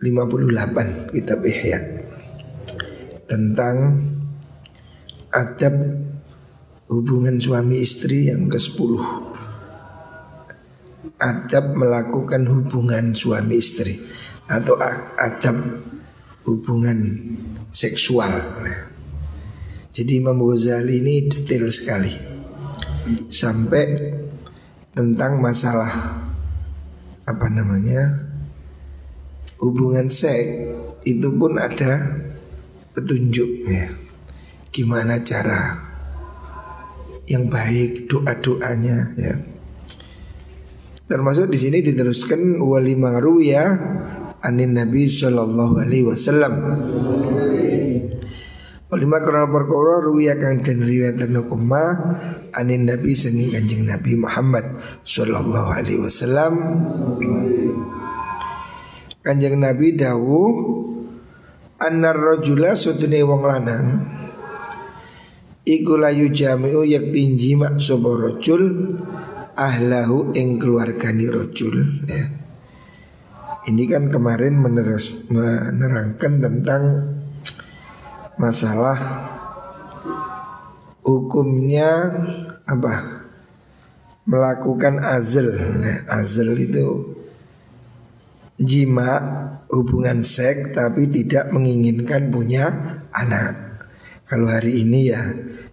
[0.00, 1.80] 58 kitab Ihya.
[3.28, 4.00] Tentang
[5.30, 5.74] adab
[6.90, 8.98] hubungan suami istri yang ke-10
[11.20, 14.00] adab melakukan hubungan suami istri
[14.48, 14.74] atau
[15.20, 15.56] adab
[16.48, 16.98] hubungan
[17.70, 18.32] seksual.
[19.92, 22.10] Jadi Imam Ghazali ini detail sekali.
[23.28, 23.84] Sampai
[24.96, 25.92] tentang masalah
[27.28, 28.29] apa namanya
[29.60, 30.72] hubungan seks
[31.04, 32.20] itu pun ada
[32.96, 33.88] petunjuk ya.
[34.70, 35.76] Gimana cara
[37.30, 39.34] yang baik doa-doanya ya.
[41.10, 42.94] Termasuk di sini diteruskan wali
[43.42, 43.64] ya
[44.40, 46.54] anin Nabi sallallahu alaihi wasallam.
[48.90, 51.94] Walima karena perkara ruwiya kang den riwayatkan kuma
[52.50, 54.66] anin Nabi sanging Kanjeng Nabi Muhammad
[55.06, 56.54] sallallahu alaihi wasallam.
[59.20, 60.42] Kanjeng Nabi dawu
[61.80, 63.86] Anar rojula sutune wong lanang
[65.64, 68.96] Iku layu jami'u yak tinji mak sobo rojul
[69.60, 72.24] Ahlahu ing keluargani rojul ya.
[73.60, 76.82] Ini kan kemarin meneras, menerangkan tentang
[78.40, 78.96] Masalah
[81.04, 82.08] Hukumnya
[82.64, 82.94] apa?
[84.24, 85.48] Melakukan azl.
[85.80, 87.19] Nah, Azl itu
[88.60, 89.12] jima
[89.72, 92.68] hubungan seks tapi tidak menginginkan punya
[93.10, 93.88] anak.
[94.28, 95.22] Kalau hari ini ya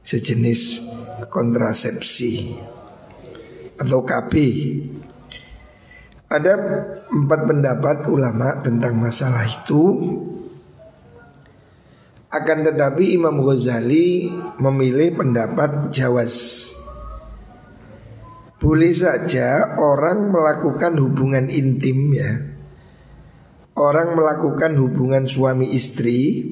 [0.02, 0.88] sejenis
[1.28, 2.56] kontrasepsi
[3.78, 4.34] atau KB.
[6.28, 6.54] Ada
[7.08, 9.84] empat pendapat ulama tentang masalah itu.
[12.28, 14.28] Akan tetapi Imam Ghazali
[14.60, 16.68] memilih pendapat jawaz.
[18.60, 22.57] Boleh saja orang melakukan hubungan intim ya
[23.78, 26.50] Orang melakukan hubungan suami istri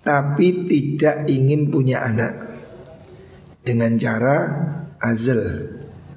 [0.00, 2.32] Tapi tidak ingin punya anak.
[3.60, 4.36] Dengan cara
[4.96, 5.44] azal.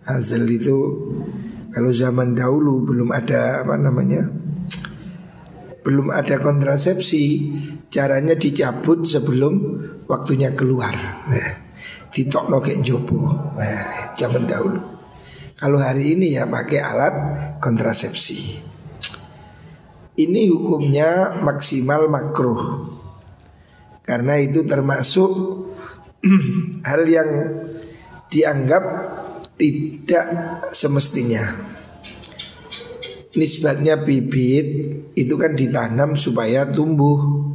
[0.08, 0.80] Azal itu
[1.76, 4.24] Kalau zaman dahulu belum ada apa namanya
[5.84, 7.24] Belum ada kontrasepsi
[7.92, 9.76] Caranya dicabut sebelum
[10.08, 10.96] waktunya keluar.
[11.28, 11.50] Nah,
[12.16, 13.28] Ditokno kayak jopo
[13.60, 14.80] nah, Zaman dahulu.
[15.60, 17.16] Kalau hari ini ya pakai alat
[17.60, 18.69] kontrasepsi
[20.20, 22.92] ini hukumnya maksimal makruh.
[24.04, 25.32] Karena itu termasuk
[26.90, 27.30] hal yang
[28.28, 28.84] dianggap
[29.56, 30.26] tidak
[30.76, 31.44] semestinya.
[33.38, 34.68] Nisbatnya bibit
[35.14, 37.48] itu kan ditanam supaya tumbuh.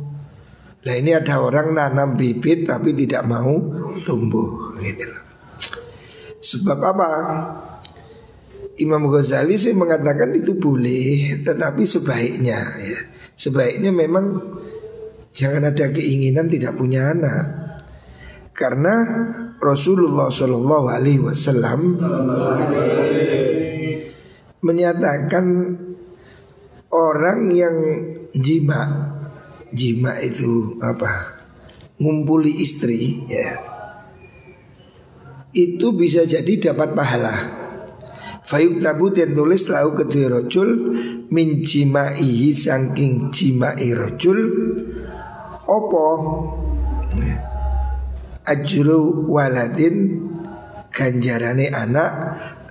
[0.85, 3.59] Nah ini ada orang nanam bibit tapi tidak mau
[4.07, 5.11] tumbuh gitu.
[6.45, 7.09] Sebab apa?
[8.75, 12.99] Imam Ghazali sih mengatakan itu boleh, tetapi sebaiknya ya,
[13.39, 14.43] sebaiknya memang
[15.31, 17.79] jangan ada keinginan tidak punya anak,
[18.51, 18.95] karena
[19.63, 22.03] Rasulullah Shallallahu Alaihi Wasallam
[24.59, 25.47] menyatakan
[26.91, 27.77] orang yang
[28.35, 28.91] jima,
[29.71, 31.31] jima itu apa?
[32.03, 33.51] Ngumpuli istri, ya,
[35.55, 37.64] itu bisa jadi dapat pahala.
[38.55, 40.95] Fayuk tabu dan tulis lau kedua rojul
[41.35, 44.39] Min jimaihi sangking jimai rojul
[45.67, 46.07] Opo
[48.47, 50.23] Ajru waladin
[50.87, 52.13] Ganjarane anak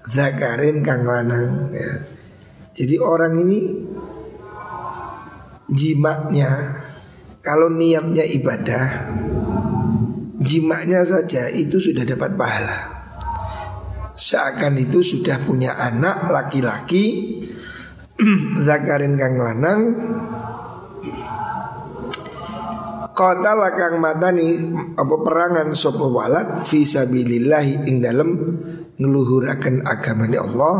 [0.07, 2.00] Zakarin kang lanang ya.
[2.71, 3.59] Jadi orang ini
[5.67, 6.79] Jimaknya
[7.44, 8.88] Kalau niatnya ibadah
[10.39, 12.93] Jimaknya saja itu sudah dapat pahala
[14.13, 17.38] seakan itu sudah punya anak laki-laki
[18.65, 19.81] zakarin kang lanang.
[23.13, 28.30] Kota lakang matani apa perangan sopo walad visabilillahi ing dalem
[28.98, 30.75] ngeluhuraken agama Allah.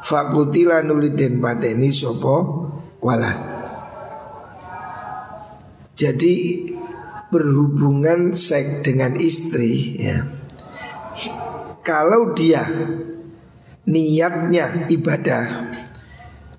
[0.00, 2.64] Fakutila nuliden pateni sopo
[3.04, 3.36] walad.
[5.98, 6.64] Jadi
[7.28, 10.24] berhubungan seks dengan istri ya
[11.88, 12.60] kalau dia
[13.88, 15.72] niatnya ibadah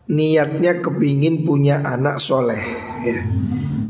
[0.09, 2.65] niatnya kepingin punya anak soleh
[3.05, 3.21] ya.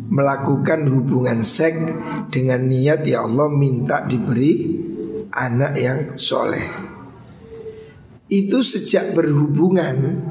[0.09, 1.95] Melakukan hubungan seks
[2.27, 4.83] dengan niat ya Allah minta diberi
[5.31, 6.65] anak yang soleh
[8.27, 10.25] Itu sejak berhubungan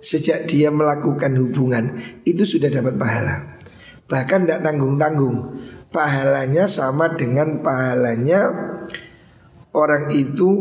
[0.00, 1.92] Sejak dia melakukan hubungan
[2.24, 3.60] Itu sudah dapat pahala
[4.08, 5.60] Bahkan tidak tanggung-tanggung
[5.92, 8.74] Pahalanya sama dengan pahalanya
[9.76, 10.52] Orang itu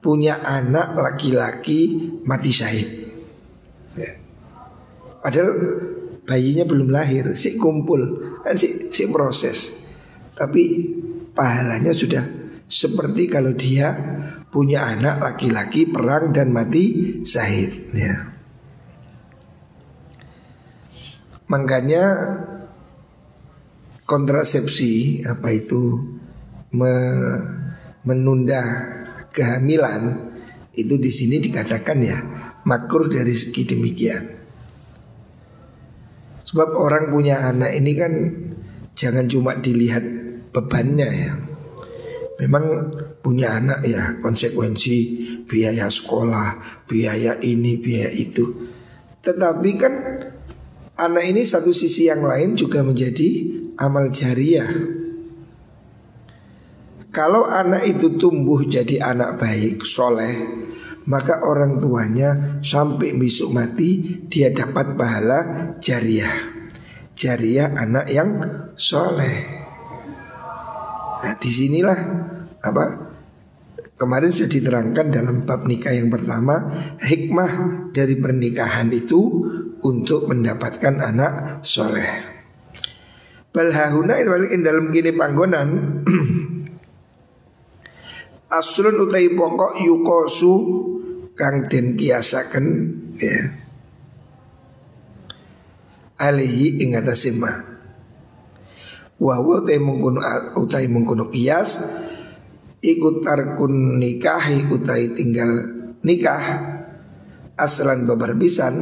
[0.00, 2.88] punya anak laki-laki mati syahid
[3.92, 4.16] Ya.
[5.20, 5.50] Padahal
[6.24, 9.58] bayinya belum lahir, si kumpul, kan si, si proses.
[10.38, 10.62] Tapi
[11.34, 12.22] pahalanya sudah
[12.70, 13.92] seperti kalau dia
[14.48, 17.70] punya anak laki-laki perang dan mati syahid.
[17.92, 18.14] Ya.
[21.50, 22.04] Makanya
[24.06, 25.98] kontrasepsi apa itu
[26.70, 26.94] me,
[28.04, 28.62] menunda
[29.30, 30.32] kehamilan
[30.74, 32.18] itu di sini dikatakan ya
[32.64, 34.24] makruh dari segi demikian.
[36.44, 38.12] Sebab orang punya anak ini kan
[38.98, 40.02] jangan cuma dilihat
[40.50, 41.32] bebannya ya.
[42.40, 42.88] Memang
[43.20, 44.96] punya anak ya konsekuensi
[45.44, 48.48] biaya sekolah, biaya ini, biaya itu.
[49.20, 49.94] Tetapi kan
[50.96, 53.28] anak ini satu sisi yang lain juga menjadi
[53.76, 54.99] amal jariah.
[57.10, 60.30] Kalau anak itu tumbuh jadi anak baik, soleh,
[61.10, 66.30] maka orang tuanya sampai besok mati dia dapat pahala jariah.
[67.18, 68.30] Jariah anak yang
[68.78, 69.36] soleh.
[71.20, 71.98] Nah di sinilah
[72.62, 72.84] apa
[73.98, 76.72] kemarin sudah diterangkan dalam bab nikah yang pertama
[77.02, 77.52] hikmah
[77.90, 79.50] dari pernikahan itu
[79.82, 82.38] untuk mendapatkan anak soleh.
[83.50, 84.14] Balhahuna
[84.62, 85.68] dalam gini panggonan
[88.50, 90.54] Aslun utai pokok yukosu
[91.38, 92.66] kang den kiasaken
[93.14, 93.38] ya.
[96.18, 97.48] Alihi ing atase ma
[99.20, 100.20] wa wa utai mengkono
[100.58, 101.78] utai mengkono kias
[102.82, 105.52] ikut tarkun nikahi utai tinggal
[106.02, 106.44] nikah
[107.60, 108.74] aslan babar bisan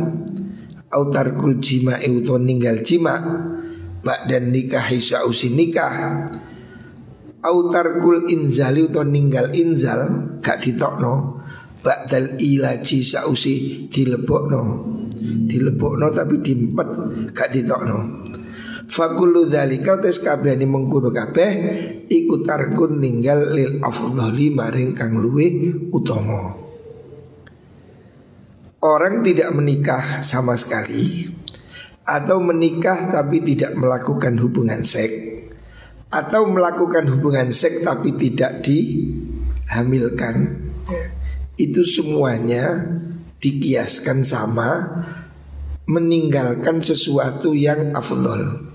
[0.95, 3.19] au tarkul jima uto ninggal jima
[4.01, 6.25] bak dan nikahi sausi nikah
[7.43, 11.39] au tarkul inzali uto ninggal inzal gak ditokno.
[11.79, 14.63] Ba'dal ilaji sausi dilebokno.
[15.47, 16.89] Dilebokno tapi dimpet
[17.31, 18.27] gak ditokno.
[18.89, 21.51] Fakulu dhalika tes kabehani mengkuno kabeh
[22.09, 26.57] Iku tarkun ninggal lil afdhali maring kang luwe utomo
[28.81, 31.29] Orang tidak menikah sama sekali
[32.01, 35.38] Atau menikah tapi tidak melakukan hubungan seks
[36.09, 40.69] Atau melakukan hubungan seks tapi tidak dihamilkan
[41.59, 42.87] itu semuanya
[43.43, 45.03] dikiaskan sama
[45.91, 48.71] meninggalkan sesuatu yang afdol.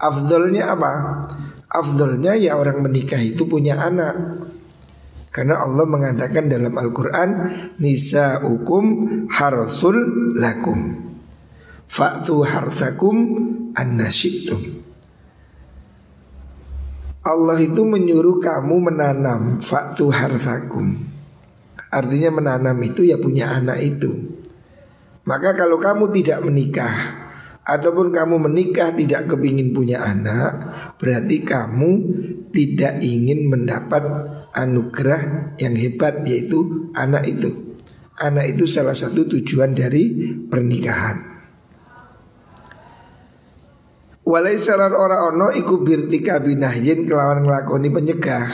[0.00, 1.22] Afdolnya apa?
[1.68, 4.46] Afdolnya ya orang menikah itu punya anak.
[5.28, 7.52] Karena Allah mengatakan dalam Al-Quran
[7.84, 10.00] Nisa hukum harsul
[10.40, 11.04] lakum
[11.84, 13.16] Faktu harsakum
[13.76, 14.77] annasyitum
[17.26, 20.94] Allah itu menyuruh kamu menanam Faktu harsakum.
[21.88, 24.38] Artinya menanam itu ya punya anak itu.
[25.24, 26.94] Maka kalau kamu tidak menikah
[27.68, 31.90] Ataupun kamu menikah tidak kepingin punya anak Berarti kamu
[32.48, 34.04] tidak ingin mendapat
[34.56, 37.78] anugerah yang hebat yaitu anak itu.
[38.18, 41.37] Anak itu salah satu tujuan dari pernikahan
[44.28, 48.48] Walai saran ora ono iku birtika binahyin kelawan ngelakoni penyegah.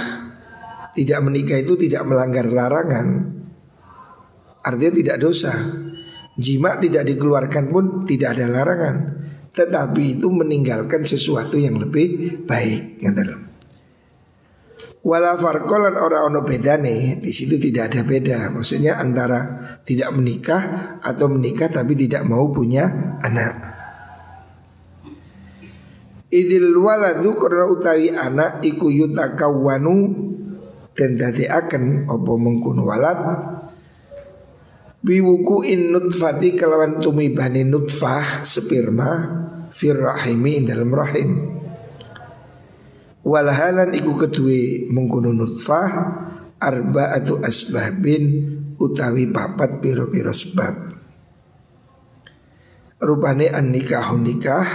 [0.95, 3.35] Tidak menikah itu tidak melanggar larangan.
[4.62, 5.50] Artinya tidak dosa.
[6.38, 8.97] Jima tidak dikeluarkan pun tidak ada larangan.
[9.50, 13.02] Tetapi itu meninggalkan sesuatu yang lebih baik.
[15.02, 17.19] Wala farkolan orang ono bedane.
[17.19, 18.54] Di situ tidak ada beda.
[18.54, 20.62] Maksudnya antara tidak menikah
[21.02, 23.74] atau menikah tapi tidak mau punya anak.
[26.34, 30.26] Idil waladu karena utawi anak iku yutakawanu.
[30.94, 33.18] Dan dadi akan opo mengkun walad.
[35.04, 39.10] Biwuku in nutfati kelawan tumibani nutfah sperma
[39.70, 41.30] fir rahimi dalam rahim.
[43.26, 45.90] Walhalan iku kedue mengkunu nutfah
[46.62, 48.24] arba atau asbabin
[48.78, 50.74] utawi papat piro-piro sebab.
[53.02, 54.68] Rupane an nikah nikah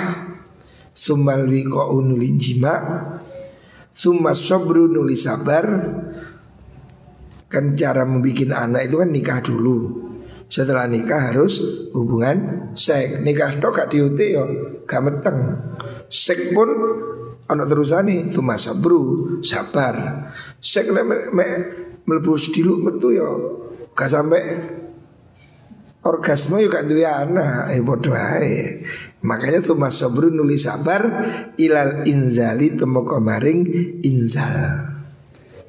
[0.94, 2.76] sumal wiko unulin jima
[3.90, 5.66] Summa sobru nulis sabar
[7.50, 10.10] Kan cara membuat anak itu kan nikah dulu
[10.50, 11.62] Setelah nikah harus
[11.94, 13.22] hubungan seks.
[13.22, 14.44] Nikah tok gak diuti yo
[14.90, 15.38] gak meteng.
[16.10, 16.70] Seks pun
[17.46, 20.26] anak terusane itu masa bro sabar.
[20.58, 21.46] Seks me, me,
[22.10, 23.30] mlebu sediluk metu yo
[23.94, 24.42] gak sampai
[26.04, 28.84] orgasme gak duwe anak eh bodoh ae.
[29.20, 31.04] Makanya tuh Mas Sabru nulis sabar
[31.60, 33.68] ilal inzali temu maring
[34.00, 34.88] inzal.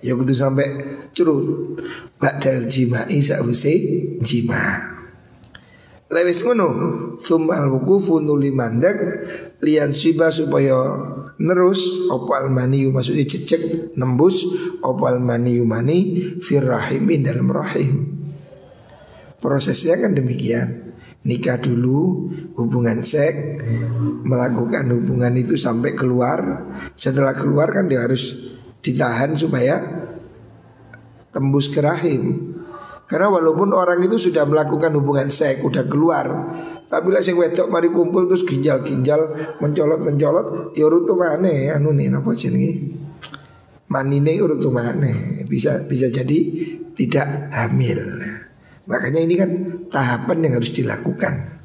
[0.01, 0.71] Ya kudu sampai
[1.13, 1.77] curut.
[2.21, 3.75] Badal jimai sause
[4.23, 4.93] jima.
[6.11, 6.69] Lewis ngono,
[7.23, 8.99] sumal wukufu nuli mandek
[9.63, 10.75] lian siba supaya
[11.39, 14.43] nerus opal maniu maksudnya cecek nembus
[14.83, 18.20] opal maniu mani firrahimi dalam rahim.
[19.40, 20.92] Prosesnya kan demikian
[21.25, 23.64] nikah dulu, hubungan seks,
[24.25, 26.68] melakukan hubungan itu sampai keluar.
[26.97, 29.80] Setelah keluar kan dia harus ditahan supaya
[31.32, 32.52] tembus ke rahim.
[33.04, 36.26] Karena walaupun orang itu sudah melakukan hubungan seks, udah keluar,
[36.87, 39.18] tapi lah sing wedok mari kumpul terus ginjal-ginjal
[39.59, 43.02] mencolot-mencolot, ya urut mana anu nih napa jenenge?
[43.90, 45.11] Manine urut mana?
[45.42, 46.38] Bisa bisa jadi
[46.94, 47.99] tidak hamil.
[48.90, 49.50] Makanya ini kan
[49.87, 51.62] tahapan yang harus dilakukan.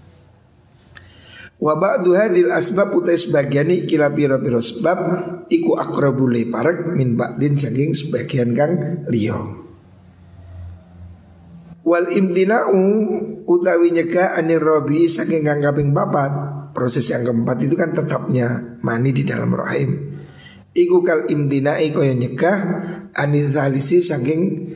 [1.56, 2.14] Wa ba'du
[2.54, 4.98] asbab utai sebagian kila pira-pira sebab
[5.50, 9.40] iku akrabul parek min ba'din saking sebagian kang liya.
[11.82, 12.82] Wal imtina'u
[13.50, 16.54] utawi nyegah anir robi saking kang kaping papat.
[16.76, 19.96] Proses yang keempat itu kan tetapnya mani di dalam rahim.
[20.76, 22.58] Iku kal imtina'i kaya nyegah
[23.16, 24.76] anir salisi saking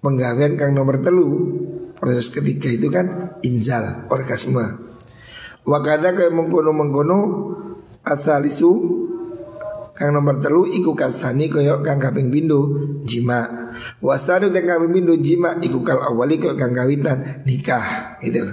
[0.00, 1.67] penggawean kang nomor telu
[1.98, 4.62] Proses ketiga itu kan inzal, orgasme.
[5.66, 7.18] Wakada kayak mengkono mengkono
[8.06, 8.70] asal isu
[9.98, 13.74] kang nomor telu iku kasani koyo kang kaping bindu jima.
[13.98, 18.46] Wasanu kang kaping bindu jima iku kal awali koyo kang kawitan nikah gitu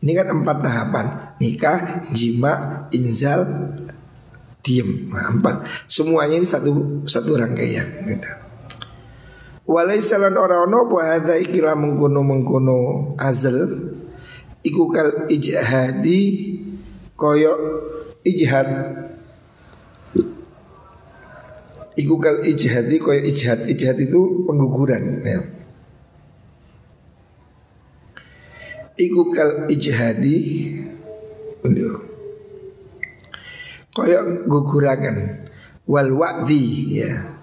[0.00, 1.06] Ini kan empat tahapan
[1.44, 3.44] nikah, jima, inzal,
[4.64, 5.12] diem.
[5.12, 5.68] Nah, empat.
[5.88, 8.30] Semuanya ini satu satu rangkaian gitu.
[9.70, 12.78] Walai salan ora ono apa hadza ikilah mengkono mengkono
[13.22, 13.70] azal.
[14.66, 16.20] Iku kal ijhadi
[17.14, 17.54] koyo
[18.26, 18.66] ijhad.
[21.94, 23.70] Iku kal ijhadi koyo ijhad.
[23.70, 25.38] Ijhad itu pengguguran ya.
[28.98, 30.36] Iku kal ijhadi
[33.94, 34.18] koyo
[34.50, 35.46] gugurakan
[35.86, 37.38] wal wa'di ya.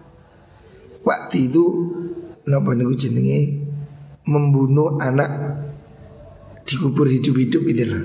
[1.08, 1.64] Waktu itu
[2.48, 3.60] Napa niku jenenge
[4.24, 5.30] membunuh anak
[6.68, 8.04] dikubur hidup-hidup gitu loh.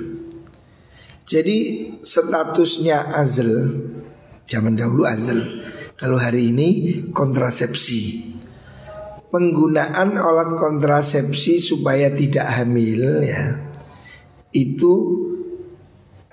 [1.26, 1.58] Jadi
[2.02, 3.50] statusnya azal
[4.46, 5.38] zaman dahulu azal.
[5.98, 6.68] Kalau hari ini
[7.14, 8.30] kontrasepsi.
[9.32, 13.72] Penggunaan alat kontrasepsi supaya tidak hamil ya.
[14.52, 14.92] Itu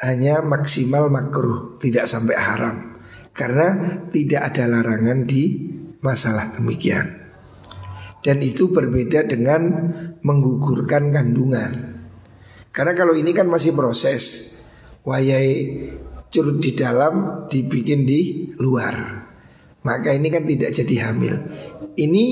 [0.04, 2.75] hanya maksimal makruh, tidak sampai haram.
[3.32, 5.72] Karena tidak ada larangan di
[6.04, 7.19] masalah demikian.
[8.20, 9.62] Dan itu berbeda dengan
[10.20, 11.72] menggugurkan kandungan.
[12.76, 14.52] Karena kalau ini kan masih proses.
[15.08, 15.90] Wayai
[16.28, 18.96] curut di dalam dibikin di luar.
[19.88, 21.36] Maka ini kan tidak jadi hamil.
[21.96, 22.26] Ini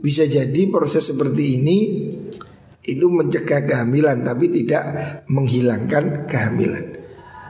[0.00, 1.78] bisa jadi proses seperti ini
[2.86, 4.84] Itu mencegah kehamilan tapi tidak
[5.26, 6.86] menghilangkan kehamilan.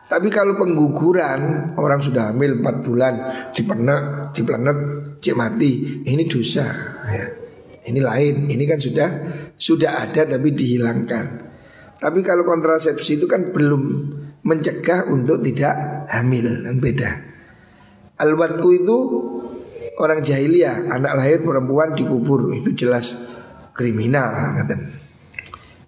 [0.08, 3.14] Tapi kalau pengguguran orang sudah hamil 4 bulan
[3.52, 4.78] dipenak, diplanet,
[5.20, 6.64] cek mati, ini dosa
[7.12, 7.26] ya.
[7.86, 9.08] Ini lain, ini kan sudah
[9.54, 11.26] sudah ada tapi dihilangkan.
[11.96, 13.82] Tapi kalau kontrasepsi itu kan belum
[14.46, 17.10] mencegah untuk tidak hamil dan beda.
[18.16, 18.32] al
[18.72, 18.98] itu
[19.98, 23.36] orang jahiliyah, anak lahir perempuan dikubur itu jelas
[23.76, 24.56] kriminal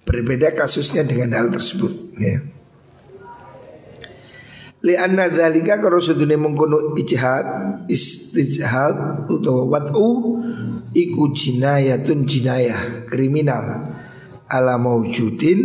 [0.09, 2.41] Berbeda kasusnya dengan hal tersebut ya.
[4.79, 7.45] Lianna dzalika kalau sedune mengkono ijtihad
[7.91, 10.09] istijhad utawa wat'u
[10.99, 13.95] iku jinayatun jinayah kriminal
[14.51, 15.61] ala maujudin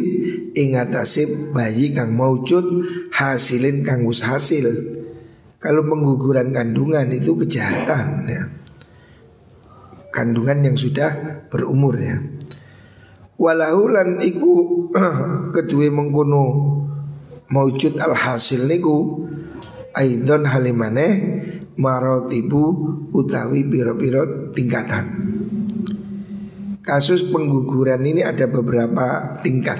[0.54, 1.25] ing atase
[1.56, 2.66] bayi kang maujud
[3.10, 4.70] hasilin kang hasil.
[5.58, 8.44] Kalau pengguguran kandungan itu kejahatan ya.
[10.12, 12.20] Kandungan yang sudah berumur ya.
[13.40, 14.54] Walahulan iku
[15.56, 16.44] kedua mengkono
[17.50, 19.25] maujud al hasil niku
[19.96, 21.08] aidon halimane
[21.77, 22.63] marotibu
[23.13, 25.06] utawi biro-biro tingkatan.
[26.84, 29.80] Kasus pengguguran ini ada beberapa tingkat.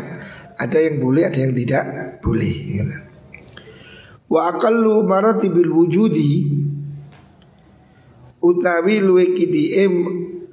[0.56, 1.84] Ada yang boleh, ada yang tidak
[2.24, 2.56] boleh.
[4.32, 6.48] Wa akallu maratibil wujudi
[8.44, 9.94] utawi luwe kidiem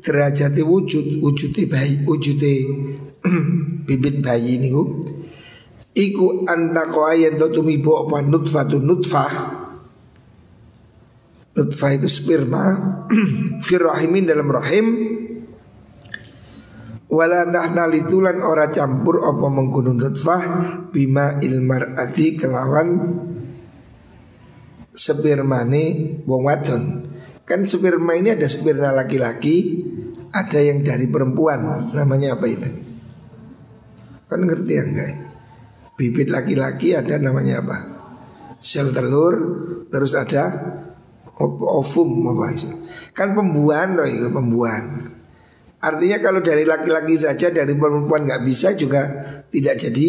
[0.00, 2.52] derajate wujud wujude baik wujude
[3.86, 5.02] bibit bayi niku
[5.92, 9.59] iku antaqo ayen to tumibo apa nutfatun nutfah
[11.56, 12.64] nutfah itu sperma
[13.66, 14.86] firrahimin dalam rahim.
[17.10, 20.42] Wala nahnalitulan ora campur apa menggunung nutfah
[20.94, 22.88] bima ilmar ati kelawan
[24.94, 25.84] spermane
[26.22, 26.82] wong wadon.
[27.42, 29.82] Kan sperma ini ada sperma laki-laki
[30.30, 32.70] ada yang dari perempuan namanya apa itu?
[34.30, 35.12] Kan ngerti ya enggak?
[35.98, 37.78] Bibit laki-laki ada namanya apa?
[38.62, 39.34] Sel telur
[39.90, 40.44] terus ada
[41.40, 42.68] ovum apa itu?
[43.16, 44.84] Kan pembuahan loh itu pembuahan.
[45.80, 49.08] Artinya kalau dari laki-laki saja dari perempuan nggak bisa juga
[49.48, 50.08] tidak jadi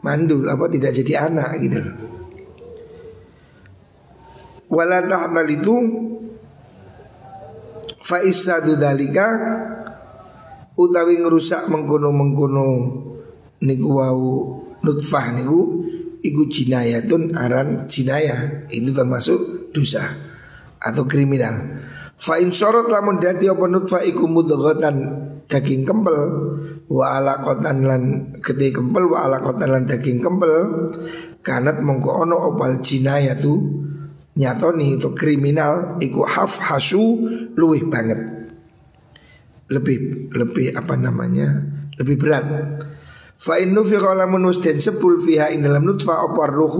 [0.00, 1.80] mandul apa tidak jadi anak gitu.
[4.72, 5.76] Wala tahmal itu
[8.00, 9.28] fa isadu dalika
[10.80, 12.68] utawi ngerusak mengkono-mengkono
[13.62, 14.28] niku wau
[14.80, 15.84] nutfah niku
[16.24, 18.64] iku jinayatun aran jinayah.
[18.72, 20.25] Itu termasuk dosa
[20.86, 21.82] atau kriminal.
[22.16, 24.96] Fa in sorot lamun dadi apa nutfah iku mudghatan
[25.50, 26.16] daging kempel
[26.86, 28.02] wa alaqatan lan
[28.40, 30.88] gede kempel wa alaqatan lan daging kempel
[31.44, 33.84] kanat mongko ono opal jinaya tu
[34.36, 37.26] nyatoni itu kriminal iku haf hasu
[37.58, 38.48] luwih banget.
[39.66, 41.52] Lebih lebih apa namanya?
[42.00, 42.46] Lebih berat.
[43.36, 46.72] Fa in nufiqa lamun den sepul fiha in dalam nutfah apa ruh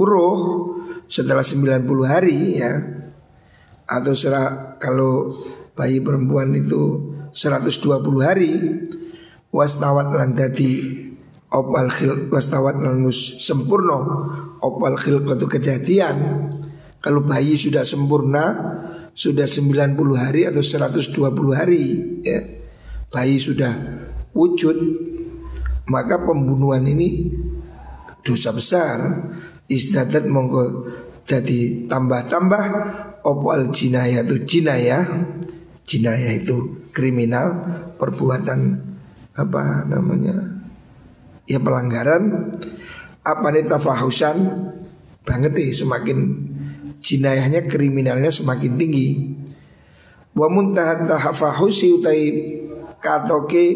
[1.06, 2.72] setelah 90 hari ya
[3.87, 5.38] atau serah kalau
[5.78, 8.52] bayi perempuan itu 120 hari
[9.55, 11.07] wastawat lan dadi
[11.55, 13.97] opal khil wastawat lanus sempurna
[14.61, 16.16] opal khil itu kejadian.
[16.99, 18.45] Kalau bayi sudah sempurna
[19.14, 21.85] sudah 90 hari atau 120 hari
[22.26, 22.40] ya
[23.09, 23.71] bayi sudah
[24.35, 24.76] wujud
[25.87, 27.31] maka pembunuhan ini
[28.26, 28.99] dosa besar.
[29.66, 30.87] Istadat monggo
[31.26, 32.64] jadi tambah-tambah
[33.26, 35.02] opo al jinayah itu jinayah
[35.82, 37.52] jinayah itu kriminal
[37.99, 38.80] perbuatan
[39.34, 40.62] apa namanya
[41.50, 42.54] ya pelanggaran
[43.26, 44.36] apa nih tafahusan?
[45.26, 46.19] Banget nih semakin
[47.02, 49.34] jinayahnya kriminalnya semakin tinggi.
[50.30, 52.23] Wa muntahat tafahusi utai
[53.02, 53.67] katoke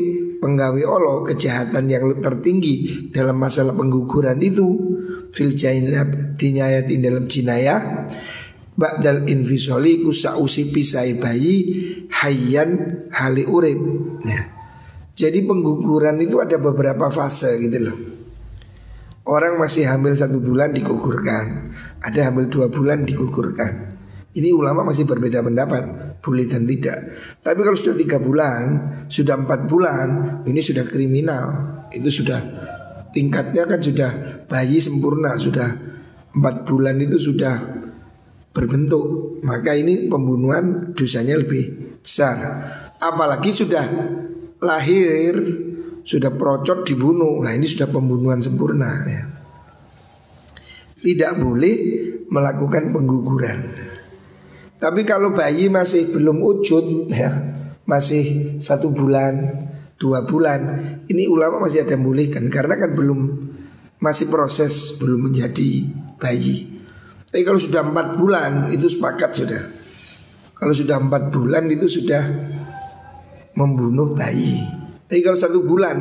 [0.41, 4.97] penggawe Allah kejahatan yang tertinggi dalam masalah pengguguran itu.
[5.31, 8.09] Fil jainab dinyayatin dalam jinayah.
[8.75, 11.57] Ba'dal infisoli kusausi pisai bayi
[12.11, 13.79] Hayyan hali urib
[14.25, 14.41] ya.
[15.15, 17.99] Jadi pengguguran itu ada beberapa fase gitu loh.
[19.29, 24.01] Orang masih hamil satu bulan digugurkan Ada hamil dua bulan digugurkan.
[24.33, 26.99] Ini ulama masih berbeda pendapat Boleh dan tidak.
[27.41, 28.65] Tapi kalau sudah tiga bulan
[29.09, 30.09] Sudah empat bulan
[30.45, 31.47] Ini sudah kriminal.
[31.89, 32.41] Itu sudah
[33.11, 34.11] Tingkatnya kan sudah
[34.47, 35.67] bayi sempurna Sudah
[36.31, 37.59] empat bulan itu sudah
[38.51, 39.39] berbentuk.
[39.47, 42.39] Maka ini pembunuhan dosanya lebih besar.
[43.01, 43.85] Apalagi sudah
[44.61, 45.35] lahir
[46.05, 47.41] sudah procot dibunuh.
[47.41, 49.23] Nah ini sudah pembunuhan sempurna ya.
[51.01, 51.77] tidak boleh
[52.29, 53.59] melakukan pengguguran
[54.81, 57.31] tapi kalau bayi masih belum wujud ya
[57.85, 59.37] masih satu bulan
[60.01, 60.61] dua bulan
[61.07, 63.21] ini ulama masih ada membolehkan karena kan belum
[64.01, 66.81] masih proses belum menjadi bayi
[67.31, 69.63] tapi kalau sudah empat bulan itu sepakat sudah.
[70.59, 72.27] Kalau sudah empat bulan itu sudah
[73.55, 74.59] membunuh bayi.
[75.07, 75.97] Tapi kalau satu bulan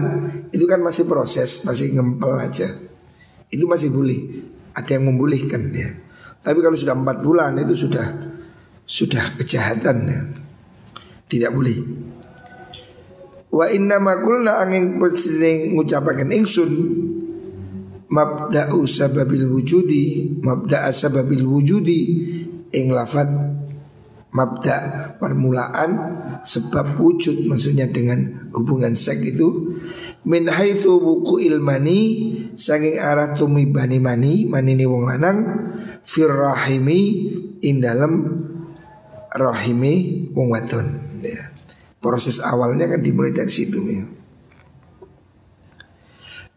[0.50, 2.66] itu kan masih proses, masih ngempel aja.
[3.54, 4.20] Itu masih boleh.
[4.74, 5.90] Ada yang membolehkan ya.
[6.42, 8.06] Tapi kalau sudah empat bulan itu sudah
[8.90, 10.22] sudah kejahatan ya.
[11.30, 11.78] Tidak boleh.
[13.54, 16.72] Wa inna makulna angin pesing ngucapakan ingsun
[18.10, 22.02] mabda'u sababil wujudi mabda'a sababil wujudi
[22.74, 23.30] ing lafad
[24.30, 24.78] mabda
[25.18, 25.92] permulaan
[26.46, 29.78] sebab wujud maksudnya dengan hubungan seks itu
[30.26, 32.02] min haitsu buku ilmani
[32.54, 35.38] saking arah tumi bani mani manini wong lanang
[36.06, 37.02] fir rahimi
[37.66, 38.46] ing dalam
[39.34, 40.88] rahimi wong wadon
[41.22, 41.54] ya.
[42.00, 44.04] proses awalnya kan dimulai dari situ ya.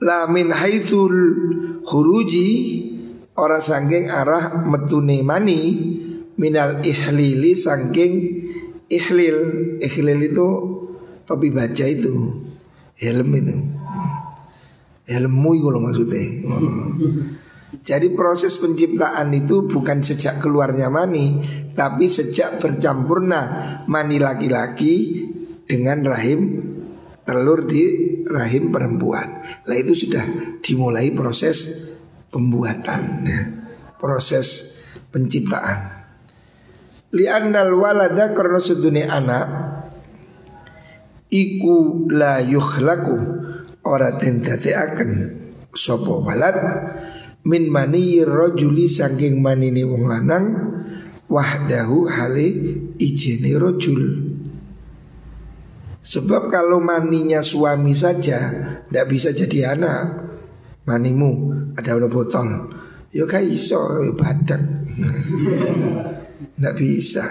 [0.02, 1.14] La min haitsul
[1.86, 2.50] khuruji
[3.38, 5.60] ora sangking arah metune mani
[6.38, 8.12] minal ihlili sangking
[8.90, 9.38] ihlil.
[9.82, 10.48] Ihlil itu
[11.26, 12.12] topi baja itu
[12.98, 13.58] helm itu.
[15.02, 16.22] Helmmu itu loh maksudnya
[17.80, 21.40] jadi proses penciptaan itu bukan sejak keluarnya mani
[21.72, 23.40] tapi sejak bercampurna
[23.88, 25.24] mani laki-laki
[25.64, 26.60] dengan rahim
[27.24, 27.84] telur di
[28.28, 29.40] rahim perempuan.
[29.64, 30.22] Nah itu sudah
[30.60, 31.88] dimulai proses
[32.28, 33.40] pembuatan, ya.
[33.96, 34.48] proses
[35.14, 36.04] penciptaan.
[37.12, 39.46] Li'annal walada karena sedunia anak
[41.28, 43.16] iku la yukhlaku
[43.84, 45.10] ora den akan
[45.72, 46.56] sopo walad
[47.42, 50.46] min mani rojuli saking manini wong lanang
[51.26, 52.48] wahdahu hale
[53.00, 54.32] ijene rojul.
[56.02, 58.50] Sebab kalau maninya suami saja
[58.90, 60.34] Tidak bisa jadi anak.
[60.82, 61.32] Manimu
[61.78, 62.48] ada udah botol.
[63.14, 63.78] Ya iso
[64.18, 64.58] badak.
[66.58, 67.22] Tidak bisa.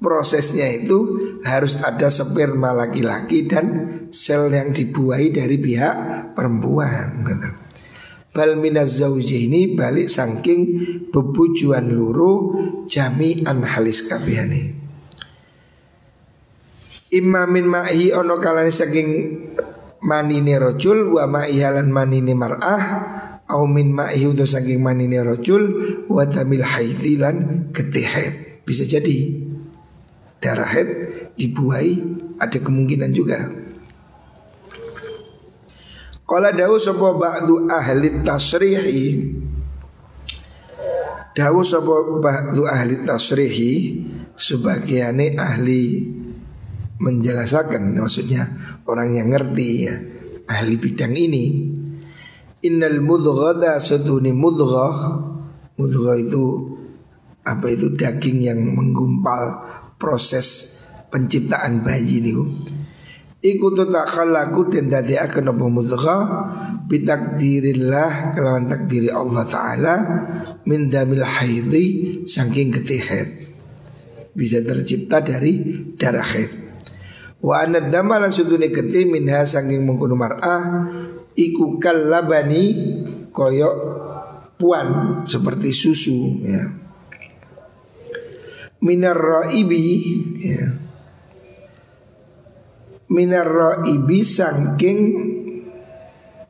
[0.00, 3.66] Prosesnya itu harus ada sperma laki-laki dan
[4.08, 7.20] sel yang dibuahi dari pihak perempuan
[8.30, 10.60] Bal minaz ini balik saking
[11.10, 12.54] bebujuan luru
[12.86, 14.78] jami'an halis kabehane.
[17.10, 19.10] Imma min ma'i ono kalane saking
[20.06, 22.82] manine rojul wa ma'i halan manine mar'ah
[23.50, 25.62] au min ma'i udo saking manine rojul
[26.06, 29.42] wa tamil haithilan ketihet bisa jadi
[30.38, 30.88] darah haid
[31.34, 31.98] dibuai
[32.38, 33.42] ada kemungkinan juga
[36.30, 39.34] Kala dawu sapa ba'du ahli tasrihi?
[41.34, 43.72] Dawu sapa ba'du ahli tasrihi
[44.38, 46.06] Sebagiannya ahli
[47.02, 48.46] menjelaskan maksudnya
[48.86, 49.94] orang yang ngerti ya
[50.46, 51.74] ahli bidang ini.
[52.62, 54.96] Innal mudghada suduni mudghah.
[55.82, 56.78] Mudghah itu
[57.42, 57.90] apa itu?
[57.98, 59.66] Daging yang menggumpal
[59.98, 60.78] proses
[61.10, 62.32] penciptaan bayi ini
[63.40, 66.22] Iku takhalaku dan dadi akan apa mudghah
[66.84, 69.94] bitakdirillah kelawan takdiri Allah taala
[70.68, 73.00] min damil haidhi saking getih
[74.36, 75.56] bisa tercipta dari
[75.96, 76.70] darah haid
[77.40, 80.92] Wa anad dama lan sudune geti minha saking mengkono mar'ah
[81.32, 82.76] iku kalabani
[83.32, 83.76] koyok
[84.60, 84.88] puan
[85.24, 86.64] seperti susu ya.
[88.84, 89.84] Minar raibi
[90.36, 90.89] ya.
[93.10, 95.00] Minar raibi saking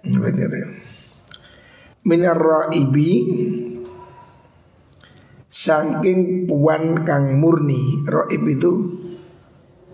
[0.04, 0.68] ya?
[2.04, 3.12] Minar raibi
[5.50, 8.06] saking puan kang murni.
[8.06, 8.72] Raib itu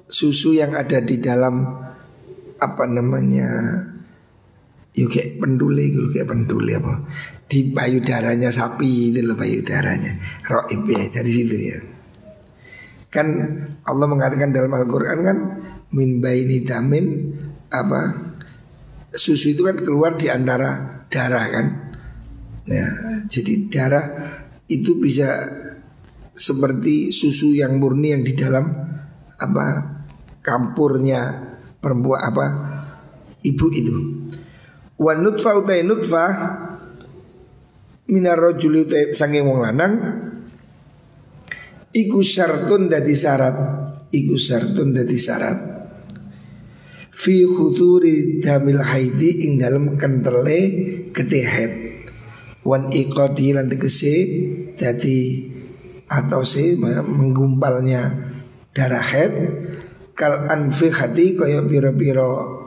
[0.06, 1.86] susu yang ada di dalam
[2.56, 3.82] apa namanya
[4.96, 7.06] yuk kayak penduli gitu kayak penduli apa.
[7.46, 10.12] Di payudaranya sapi itu loh payudaranya.
[10.50, 11.78] Roib ya dari situ ya.
[13.06, 13.26] Kan
[13.86, 15.38] Allah mengatakan dalam Al-Quran kan
[15.94, 17.06] min baini damin
[17.70, 18.32] apa
[19.12, 21.66] susu itu kan keluar di antara darah kan
[22.66, 22.86] ya
[23.30, 24.06] jadi darah
[24.66, 25.46] itu bisa
[26.36, 28.66] seperti susu yang murni yang di dalam
[29.40, 29.66] apa
[30.44, 31.20] kampurnya
[31.80, 32.46] perempuan apa
[33.46, 33.96] ibu itu.
[35.00, 36.24] Wa nutfa utai nutfa
[38.12, 39.94] minar rajuli utai sange wong lanang
[41.90, 43.56] iku syartun dadi syarat
[44.14, 45.58] iku syartun dadi syarat
[47.16, 50.60] fi khuturi damil haidi ing dalam kentele
[51.16, 52.04] ketehet
[52.60, 54.14] wan iqadi lan tegese
[54.76, 55.48] dadi
[56.12, 58.12] atau si menggumpalnya
[58.76, 59.32] darah head
[60.12, 62.64] kal anfi hati kaya biro-biro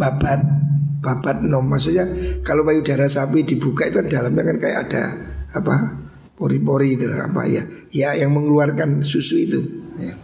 [0.00, 0.40] babat
[1.04, 1.64] babat nom.
[1.68, 2.08] Maksudnya
[2.40, 5.02] kalau payudara sapi dibuka itu dalamnya kan kayak ada
[5.56, 5.76] apa?
[6.36, 7.60] Pori-pori itu apa ya?
[7.92, 9.60] Ya yang mengeluarkan susu itu.
[10.00, 10.16] Ya.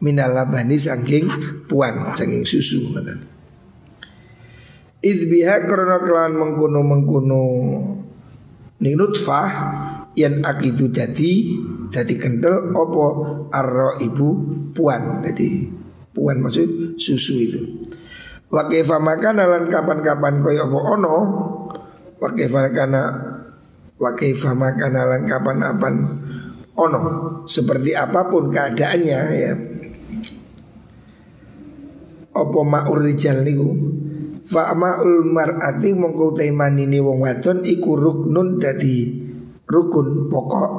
[0.00, 1.24] Minalabani saking
[1.68, 3.18] puan saking susu betul.
[5.06, 7.42] Idbiha karena kelawan mengkuno mengkuno
[8.82, 9.50] ninutfah
[10.16, 13.04] yang akidu dadi dadi kental opo
[13.52, 14.28] arro ibu
[14.72, 15.70] puan jadi
[16.10, 17.60] puan maksud susu itu.
[18.46, 21.16] Wakifa makan dalam kapan-kapan koyo opo ono
[22.16, 23.02] Wakifa kana
[24.00, 25.94] Wakifa makan dalam kapan-kapan
[26.76, 27.00] ono.
[27.44, 29.52] Seperti apa pun keadaannya ya
[32.36, 33.96] Opo ma'ur rijal niku
[34.46, 39.26] Fa'ma'ul mar'ati mongko ini wong wadon iku ruknun dadi
[39.66, 40.72] rukun pokok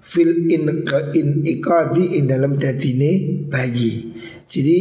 [0.00, 4.16] fil in in ikadi in dalam dadine bayi.
[4.48, 4.78] Jadi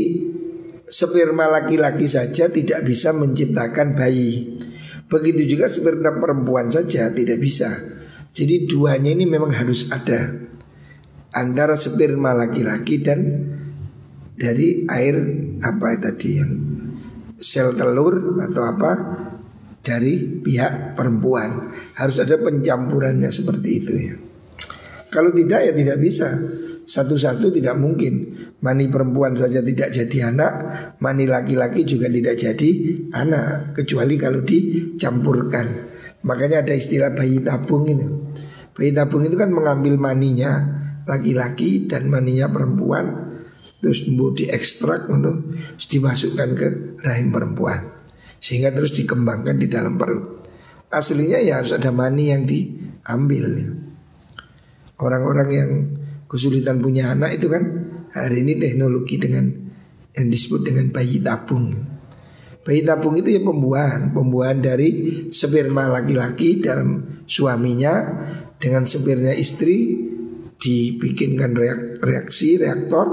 [0.87, 4.59] sperma laki-laki saja tidak bisa menciptakan bayi.
[5.11, 7.67] Begitu juga sperma perempuan saja tidak bisa.
[8.33, 10.31] Jadi duanya ini memang harus ada
[11.35, 13.19] antara sperma laki-laki dan
[14.33, 15.15] dari air
[15.61, 16.51] apa tadi yang
[17.37, 18.91] sel telur atau apa
[19.83, 21.75] dari pihak perempuan.
[21.93, 24.15] Harus ada pencampurannya seperti itu ya.
[25.13, 26.29] Kalau tidak ya tidak bisa.
[26.83, 28.35] satu-satu tidak mungkin.
[28.59, 30.51] Mani perempuan saja tidak jadi anak,
[30.99, 32.69] mani laki-laki juga tidak jadi
[33.15, 35.63] anak kecuali kalau dicampurkan.
[36.27, 38.35] Makanya ada istilah bayi tabung itu.
[38.75, 40.59] Bayi tabung itu kan mengambil maninya
[41.07, 43.32] laki-laki dan maninya perempuan
[43.83, 46.67] terus mau diekstrak terus dimasukkan ke
[47.03, 47.83] rahim perempuan
[48.39, 50.43] sehingga terus dikembangkan di dalam perut.
[50.91, 53.75] Aslinya ya harus ada mani yang diambil.
[54.99, 55.71] Orang-orang yang
[56.27, 57.63] kesulitan punya anak itu kan
[58.11, 59.47] hari ini teknologi dengan
[60.13, 61.71] yang disebut dengan bayi tabung.
[62.63, 64.89] Bayi tabung itu ya pembuahan, pembuahan dari
[65.31, 67.93] sperma laki-laki dalam suaminya
[68.59, 70.03] dengan sperma istri
[70.59, 71.51] dibikinkan
[71.99, 73.07] reaksi reaktor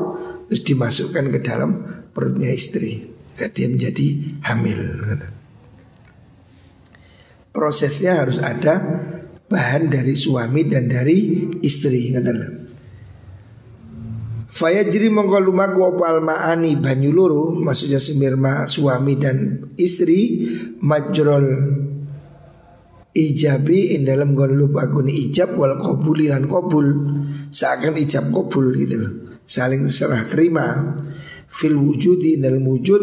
[0.50, 1.70] terus dimasukkan ke dalam
[2.10, 3.06] perutnya istri.
[3.38, 4.06] Dia menjadi
[4.50, 4.80] hamil.
[7.54, 8.82] Prosesnya harus ada
[9.46, 12.10] bahan dari suami dan dari istri
[14.50, 20.46] Faya jiri lumaku opal ma'ani banyu luru Maksudnya semirma suami dan istri
[20.82, 21.46] Majrol
[23.14, 26.86] ijabi in dalam gon ijab wal kobuli lan kobul
[27.50, 30.94] Seakan ijab kobul gitu loh Saling serah terima
[31.50, 33.02] Fil wujudi dalam wujud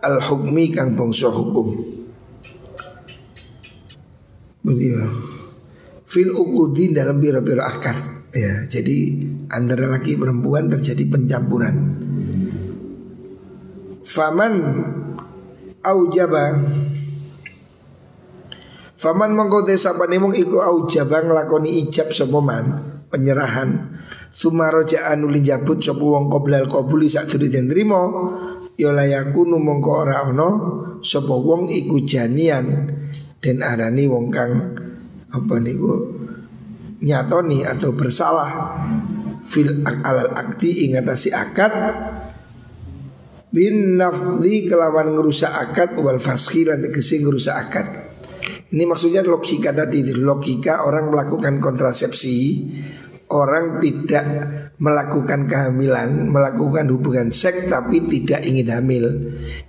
[0.00, 1.76] Al hukmi kang bongso hukum.
[4.64, 5.30] Begitu
[6.10, 7.94] fil ukudi dalam biro-biro akad.
[8.34, 11.76] Ya jadi antara laki perempuan terjadi pencampuran.
[14.02, 14.54] Faman
[15.86, 16.58] aujaba.
[19.00, 22.66] Faman mengkote sapa nemung iku aujaba nglakoni ijab sapa man?
[23.10, 23.98] Penyerahan
[24.30, 28.30] sumaroja anu jabut sapa wong qoblal qabuli sak den trimo
[28.78, 30.48] ya layakunu mongko ora ana
[31.04, 32.96] sapa wong iku janian.
[33.40, 34.52] Den arani wong kang
[35.32, 36.12] apa niku
[37.00, 38.76] nyatoni atau bersalah.
[39.40, 41.72] Fil alal akti ingatasi akad.
[43.48, 47.86] Bin nafli kelawan ngerusak akad wal faski lan tegese ngerusak akad.
[48.70, 52.36] Ini maksudnya logika tadi logika orang melakukan kontrasepsi
[53.30, 54.26] orang tidak
[54.82, 59.04] melakukan kehamilan, melakukan hubungan seks tapi tidak ingin hamil.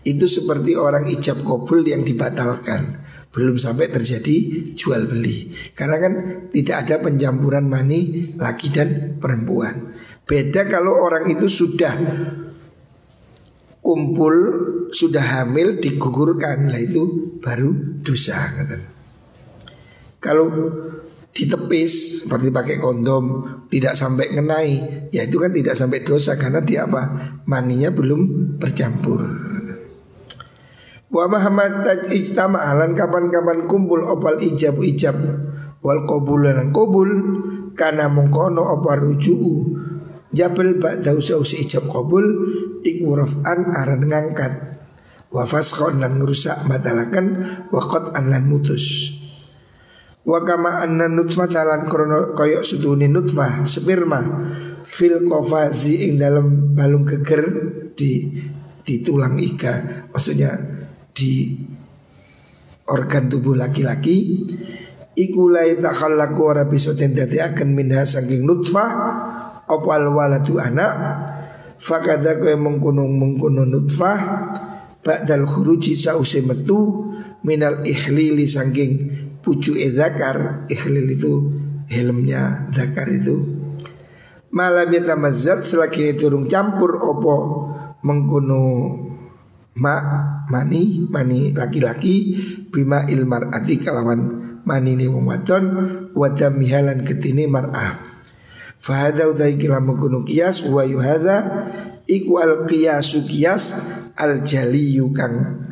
[0.02, 4.36] Itu seperti orang ijab kabul yang dibatalkan belum sampai terjadi
[4.76, 5.56] jual beli.
[5.71, 6.13] Karena kan
[6.52, 9.95] tidak ada pencampuran mani laki dan perempuan.
[10.28, 11.95] Beda kalau orang itu sudah
[13.82, 14.36] kumpul,
[14.93, 18.38] sudah hamil digugurkan, lah itu baru dosa.
[20.21, 20.47] Kalau
[21.32, 24.72] ditepis seperti pakai kondom tidak sampai ngenai.
[25.15, 27.15] Ya itu kan tidak sampai dosa karena dia apa?
[27.48, 29.24] Maninya belum bercampur.
[31.12, 35.15] Wa mahamat taj ijtama alan kapan-kapan kumpul opal ijab ijab
[35.84, 36.44] wal qabul.
[36.48, 37.10] Lan qabul
[37.76, 39.76] kana mengkono apa ruju'u
[40.32, 42.24] jabal ba'da usi ijab qabul
[42.84, 44.54] iku raf'an aran ngangkat.
[45.32, 49.15] Wa faskhon lan ngrusak wa qad lan mutus
[50.21, 54.21] wa kama anna nutfah talan krono koyok suduni nutfah sperma
[54.86, 57.41] fil kofazi ing dalam balung geger
[57.97, 58.29] di
[58.86, 60.53] di tulang ika maksudnya
[61.10, 61.57] di
[62.91, 64.45] organ tubuh laki-laki
[65.17, 68.89] iku la yatakhallaku ora bisa akan minha saking nutfah
[69.71, 70.93] opal waladu anak
[71.81, 74.19] fakadha kowe mengkono mengkono nutfah
[75.01, 77.10] ba'dal khuruji sause metu
[77.41, 81.34] minal ikhlili saking pucu zakar ikhlil itu
[81.89, 83.41] helmnya zakar itu
[84.54, 87.36] malam yatamazzat selagi turung campur opo
[88.06, 88.63] mengkono
[89.82, 89.95] ma
[90.51, 92.38] mani mani laki-laki
[92.69, 94.21] bima ilmar ati kalawan
[94.62, 95.65] mani ni wong wadon
[96.13, 97.97] wajah mihalan ketini mar'ah
[98.77, 101.67] fahada udai kila mengkuno kias wa yuhada
[102.06, 103.63] iku al kiasu kias
[104.19, 105.65] al jaliyu kang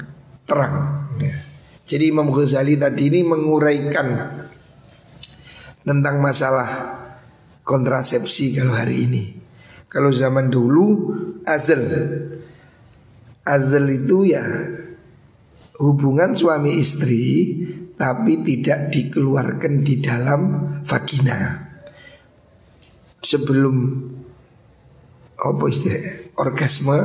[0.48, 0.99] terang ya.
[1.90, 4.08] Jadi Imam Ghazali tadi ini menguraikan
[5.82, 6.70] tentang masalah
[7.66, 9.24] kontrasepsi kalau hari ini
[9.90, 11.18] kalau zaman dulu
[11.50, 11.82] azal
[13.50, 14.46] Azal itu ya
[15.82, 17.58] hubungan suami istri
[17.98, 20.42] tapi tidak dikeluarkan di dalam
[20.86, 21.66] vagina.
[23.26, 23.76] Sebelum
[25.34, 27.00] apa istilah orgasme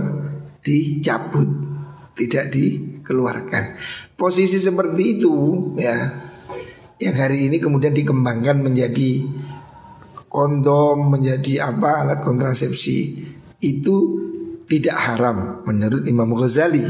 [0.61, 1.49] dicabut,
[2.12, 3.81] tidak dikeluarkan.
[4.14, 5.35] Posisi seperti itu
[5.74, 5.96] ya
[7.03, 9.27] yang hari ini kemudian dikembangkan menjadi
[10.31, 12.98] kondom, menjadi apa alat kontrasepsi
[13.62, 13.96] itu
[14.70, 16.83] tidak haram menurut Imam Ghazali.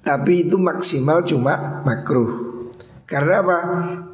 [0.00, 2.50] Tapi itu maksimal cuma makruh.
[3.04, 3.58] Karena apa?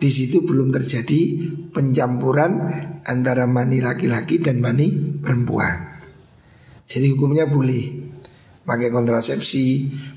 [0.00, 2.52] Di situ belum terjadi pencampuran
[3.04, 6.00] antara mani laki-laki dan mani perempuan.
[6.88, 8.12] Jadi hukumnya boleh
[8.66, 9.66] pakai kontrasepsi,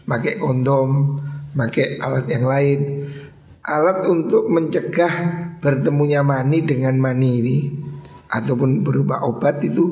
[0.08, 1.22] pakai kondom,
[1.54, 2.80] pakai alat yang lain.
[3.66, 5.14] Alat untuk mencegah
[5.62, 7.58] bertemunya mani dengan mani ini
[8.30, 9.86] ataupun berupa obat itu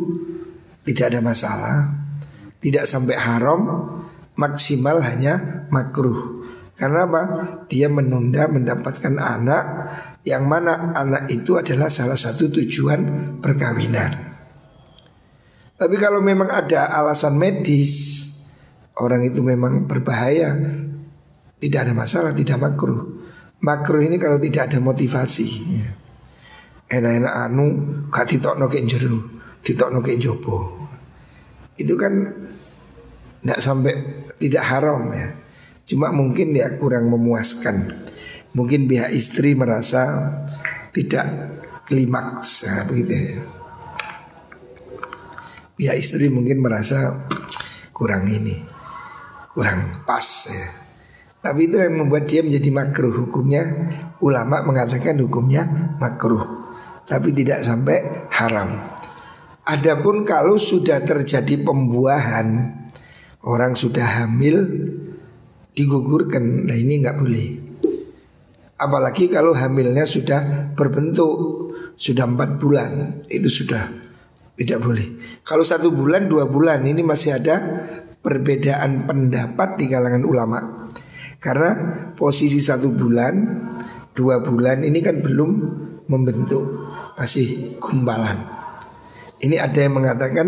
[0.88, 1.76] tidak ada masalah.
[2.58, 3.62] Tidak sampai haram,
[4.34, 6.46] maksimal hanya makruh.
[6.78, 7.22] Karena apa?
[7.70, 9.64] Dia menunda mendapatkan anak
[10.28, 13.02] yang mana anak itu adalah salah satu tujuan
[13.42, 14.28] perkawinan.
[15.78, 18.26] Tapi kalau memang ada alasan medis,
[18.98, 20.58] orang itu memang berbahaya,
[21.58, 23.18] tidak ada masalah, tidak makruh.
[23.58, 25.50] Makruh ini kalau tidak ada motivasi.
[26.88, 27.66] Enak-enak anu
[28.14, 29.18] gak ditokno ke jero,
[29.66, 30.88] ditokno ke jopo.
[31.76, 32.14] Itu kan
[33.42, 33.94] tidak sampai
[34.38, 35.34] tidak haram ya.
[35.88, 38.06] Cuma mungkin ya kurang memuaskan.
[38.54, 40.08] Mungkin pihak istri merasa
[40.94, 41.26] tidak
[41.86, 43.38] klimaks nah, begitu ya.
[45.78, 47.14] Pihak istri mungkin merasa
[47.94, 48.58] kurang ini,
[49.54, 50.87] kurang pas ya.
[51.48, 53.64] Tapi itu yang membuat dia menjadi makruh hukumnya.
[54.20, 56.44] Ulama mengatakan hukumnya makruh,
[57.08, 58.76] tapi tidak sampai haram.
[59.64, 62.76] Adapun kalau sudah terjadi pembuahan,
[63.48, 64.68] orang sudah hamil
[65.72, 66.68] digugurkan.
[66.68, 67.48] Nah ini nggak boleh.
[68.76, 73.88] Apalagi kalau hamilnya sudah berbentuk sudah empat bulan itu sudah
[74.60, 75.08] tidak boleh.
[75.48, 77.56] Kalau satu bulan dua bulan ini masih ada
[78.20, 80.87] perbedaan pendapat di kalangan ulama.
[81.38, 81.72] Karena
[82.18, 83.34] posisi satu bulan
[84.18, 85.52] dua bulan ini kan belum
[86.10, 86.64] membentuk
[87.18, 88.38] masih gumbalan.
[89.38, 90.48] Ini ada yang mengatakan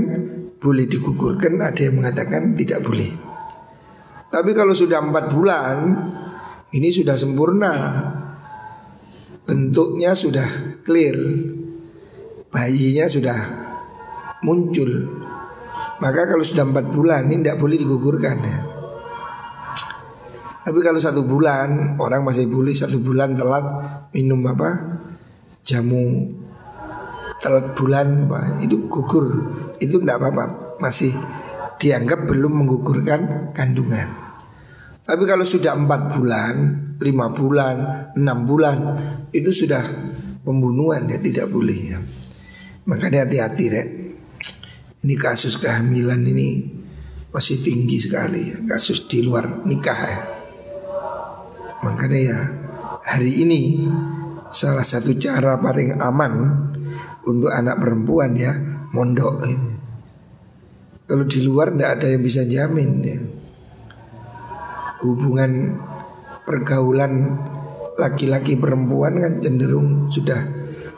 [0.58, 3.30] boleh digugurkan, ada yang mengatakan tidak boleh.
[4.30, 5.78] Tapi kalau sudah empat bulan
[6.70, 7.74] Ini sudah sempurna
[9.50, 10.46] Bentuknya sudah
[10.86, 11.18] clear
[12.54, 13.40] Bayinya sudah
[14.46, 14.90] muncul
[15.98, 18.58] Maka kalau sudah empat bulan ini tidak boleh digugurkan ya.
[20.60, 23.64] Tapi kalau satu bulan Orang masih boleh satu bulan telat
[24.12, 25.00] Minum apa
[25.64, 26.36] Jamu
[27.40, 29.28] Telat bulan apa, Itu gugur
[29.80, 31.16] Itu tidak apa-apa Masih
[31.80, 34.12] dianggap belum menggugurkan kandungan.
[35.08, 36.54] Tapi kalau sudah empat bulan,
[37.02, 37.76] lima bulan,
[38.14, 38.78] enam bulan,
[39.34, 39.82] itu sudah
[40.44, 42.00] pembunuhan ya tidak boleh ya.
[42.86, 43.88] Makanya hati-hati rek.
[45.00, 46.76] Ini kasus kehamilan ini
[47.32, 50.39] masih tinggi sekali ya, kasus di luar nikah ya.
[51.80, 52.40] Makanya ya
[53.08, 53.88] hari ini
[54.52, 56.34] salah satu cara paling aman
[57.24, 58.52] untuk anak perempuan ya
[58.92, 59.72] mondok ini.
[61.10, 63.20] Kalau di luar tidak ada yang bisa jamin ya.
[65.00, 65.80] Hubungan
[66.44, 67.40] pergaulan
[67.96, 70.38] laki-laki perempuan kan cenderung sudah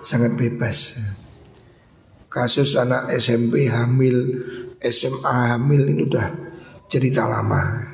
[0.02, 0.98] sangat bebas.
[2.32, 4.40] Kasus anak SMP hamil,
[4.80, 6.28] SMA hamil ini udah
[6.88, 7.91] cerita lama.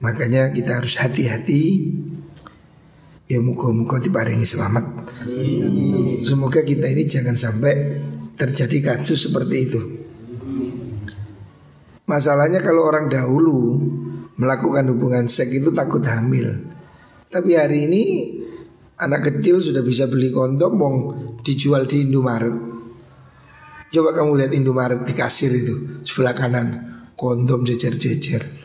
[0.00, 1.92] Makanya kita harus hati-hati.
[3.30, 4.84] Ya muka-muka diparingi selamat.
[6.24, 7.72] Semoga kita ini jangan sampai
[8.34, 9.80] terjadi kasus seperti itu.
[12.10, 13.78] Masalahnya kalau orang dahulu
[14.34, 16.48] melakukan hubungan seks itu takut hamil.
[17.30, 18.02] Tapi hari ini
[18.98, 20.94] anak kecil sudah bisa beli kondom mau
[21.44, 22.56] dijual di Indomaret.
[23.94, 26.66] Coba kamu lihat Indomaret di kasir itu sebelah kanan
[27.14, 28.59] kondom jejer-jejer.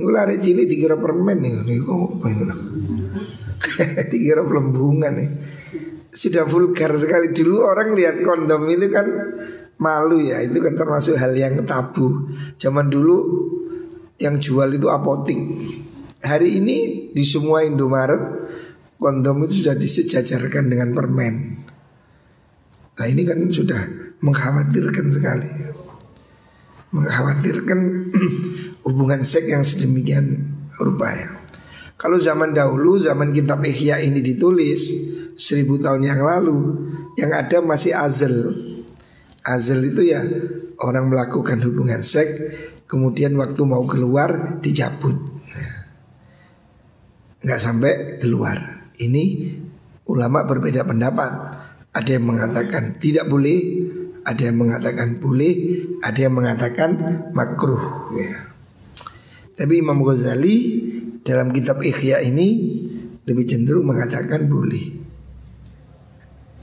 [0.00, 2.44] Nggak cilik dikira permen nih, kok apa itu?
[4.12, 5.30] dikira pelembungan nih.
[6.10, 7.30] Sudah vulgar sekali.
[7.30, 9.06] Dulu orang lihat kondom itu kan
[9.78, 10.42] malu ya.
[10.42, 12.32] Itu kan termasuk hal yang tabu.
[12.58, 13.16] Zaman dulu
[14.18, 15.38] yang jual itu apotik.
[16.20, 18.20] Hari ini di semua Indomaret
[19.00, 21.34] kondom itu sudah disejajarkan dengan permen.
[23.00, 23.80] Nah ini kan sudah
[24.20, 25.48] mengkhawatirkan sekali.
[26.92, 27.80] Mengkhawatirkan
[28.86, 30.40] hubungan seks yang sedemikian
[30.80, 31.30] rupa ya
[32.00, 34.80] kalau zaman dahulu zaman kitab Ihya ini ditulis
[35.36, 36.88] seribu tahun yang lalu
[37.20, 38.32] yang ada masih azal
[39.40, 40.20] Azal itu ya
[40.84, 42.38] orang melakukan hubungan seks
[42.84, 45.16] kemudian waktu mau keluar dicabut.
[47.40, 48.60] Nggak sampai keluar.
[49.00, 49.24] Ini
[50.12, 51.56] ulama berbeda pendapat.
[51.96, 53.88] Ada yang mengatakan tidak boleh,
[54.28, 55.52] ada yang mengatakan boleh,
[56.04, 56.90] ada yang mengatakan
[57.32, 58.12] makruh.
[58.12, 58.49] Ya.
[59.60, 60.56] Tapi Imam Ghazali
[61.20, 62.80] dalam kitab Ikhya ini
[63.28, 65.04] lebih cenderung mengatakan boleh.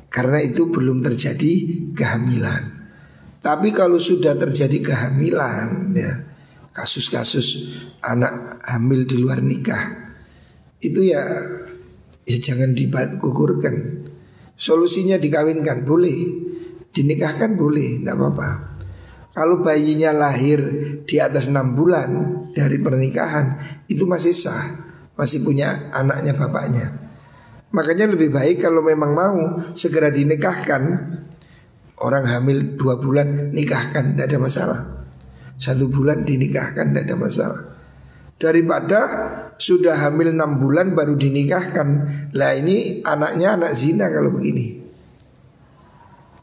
[0.09, 1.53] Karena itu belum terjadi
[1.93, 2.89] kehamilan.
[3.37, 6.25] Tapi kalau sudah terjadi kehamilan ya
[6.73, 7.47] kasus-kasus
[8.01, 10.09] anak hamil di luar nikah
[10.81, 11.21] itu ya
[12.25, 14.09] ya jangan dikukurkan.
[14.57, 16.17] Solusinya dikawinkan boleh,
[16.89, 18.76] dinikahkan boleh, tidak apa-apa.
[19.37, 20.57] Kalau bayinya lahir
[21.05, 22.09] di atas enam bulan
[22.57, 24.65] dari pernikahan itu masih sah,
[25.13, 26.89] masih punya anaknya bapaknya.
[27.69, 29.37] Makanya lebih baik kalau memang mau
[29.77, 31.13] segera dinikahkan.
[32.01, 34.81] Orang hamil dua bulan nikahkan, tidak ada masalah.
[35.61, 37.61] Satu bulan dinikahkan, tidak ada masalah.
[38.41, 39.01] Daripada
[39.61, 41.87] sudah hamil enam bulan baru dinikahkan
[42.37, 44.86] Lah ini anaknya anak zina kalau begini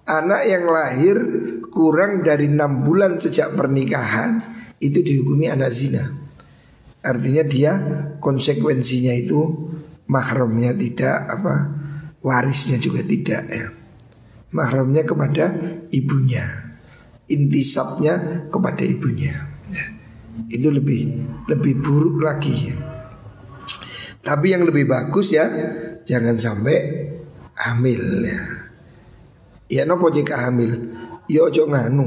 [0.05, 1.17] Anak yang lahir
[1.73, 4.41] kurang dari enam bulan sejak pernikahan
[4.77, 6.05] Itu dihukumi anak zina
[7.05, 7.73] Artinya dia
[8.21, 9.41] konsekuensinya itu
[10.05, 11.55] mahramnya tidak apa
[12.25, 13.69] warisnya juga tidak ya
[14.53, 15.53] mahramnya kepada
[15.93, 16.45] ibunya
[17.29, 19.33] intisabnya kepada ibunya
[19.69, 19.85] ya
[20.51, 21.03] itu lebih
[21.47, 22.75] lebih buruk lagi.
[24.25, 25.47] Tapi yang lebih bagus ya
[26.09, 26.77] jangan sampai
[27.55, 28.41] hamil ya.
[29.69, 30.93] Ya nopo jika hamil,
[31.29, 32.05] ya ojo nganu.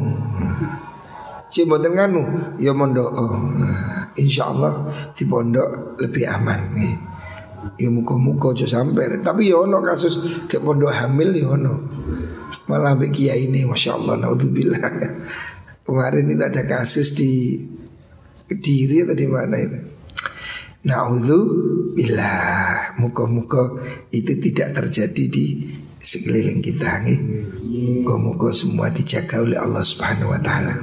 [1.47, 2.21] Cik mboten nganu,
[2.61, 3.09] ya mondok.
[3.17, 3.49] Oh,
[4.19, 6.93] insya Allah di pondok lebih aman nih.
[7.75, 11.89] Ya muka-muka aja sampai Tapi ya ono kasus ke pondok hamil ya ono
[12.69, 14.87] Malah ambek kiai ini Masya Allah Naudzubillah
[15.85, 17.57] Kemarin itu ada kasus di
[18.47, 19.79] Kediri atau di mana itu?
[20.87, 21.39] Naudzu
[21.91, 22.31] bila
[22.95, 23.75] muka-muka
[24.15, 25.45] itu tidak terjadi di
[26.07, 27.19] sekeliling kita nih.
[27.99, 30.75] Muka-muka semua dijaga oleh Allah Subhanahu wa taala.